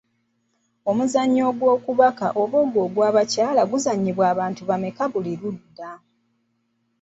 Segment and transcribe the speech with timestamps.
[0.89, 5.91] Omuzannyo gw'okubaka oba ogw’abakyala guzannyibwa abantu bameka buli ludda.?